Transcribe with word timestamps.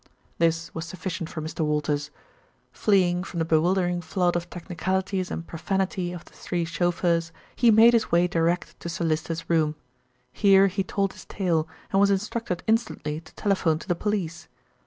This 0.39 0.73
was 0.73 0.85
sufficient 0.87 1.29
for 1.29 1.43
Mr. 1.43 1.63
Walters. 1.63 2.09
Fleeing 2.71 3.23
from 3.23 3.37
the 3.37 3.45
bewildering 3.45 4.01
flood 4.01 4.35
of 4.35 4.49
technicalities 4.49 5.29
and 5.29 5.45
profanity 5.45 6.11
of 6.11 6.25
the 6.25 6.33
three 6.33 6.65
chauffeurs, 6.65 7.31
he 7.55 7.69
made 7.69 7.93
his 7.93 8.11
way 8.11 8.25
direct 8.25 8.79
to 8.79 8.89
Sir 8.89 9.05
Lyster's 9.05 9.47
room. 9.47 9.75
Here 10.33 10.65
he 10.65 10.83
told 10.83 11.13
his 11.13 11.25
tale, 11.25 11.67
and 11.91 12.01
was 12.01 12.09
instructed 12.09 12.63
instantly 12.65 13.19
to 13.21 13.33
telephone 13.35 13.77
to 13.77 13.87
the 13.87 13.93
police. 13.93 14.47